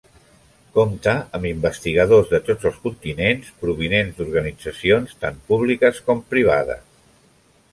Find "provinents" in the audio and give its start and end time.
3.67-4.17